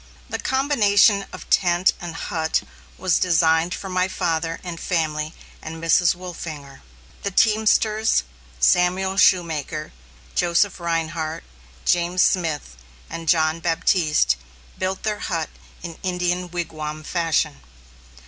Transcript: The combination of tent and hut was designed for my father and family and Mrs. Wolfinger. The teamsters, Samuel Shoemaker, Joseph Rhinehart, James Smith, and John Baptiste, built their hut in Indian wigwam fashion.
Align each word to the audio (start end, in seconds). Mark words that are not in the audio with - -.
The 0.31 0.39
combination 0.39 1.27
of 1.31 1.47
tent 1.51 1.93
and 2.01 2.15
hut 2.15 2.63
was 2.97 3.19
designed 3.19 3.75
for 3.75 3.87
my 3.87 4.07
father 4.07 4.59
and 4.63 4.79
family 4.79 5.35
and 5.61 5.75
Mrs. 5.75 6.15
Wolfinger. 6.15 6.81
The 7.21 7.29
teamsters, 7.29 8.23
Samuel 8.59 9.17
Shoemaker, 9.17 9.91
Joseph 10.33 10.79
Rhinehart, 10.79 11.43
James 11.85 12.23
Smith, 12.23 12.75
and 13.11 13.29
John 13.29 13.59
Baptiste, 13.59 14.37
built 14.79 15.03
their 15.03 15.19
hut 15.19 15.51
in 15.83 15.99
Indian 16.01 16.49
wigwam 16.49 17.03
fashion. 17.03 17.61